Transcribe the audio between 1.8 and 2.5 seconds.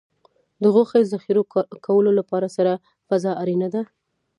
کولو لپاره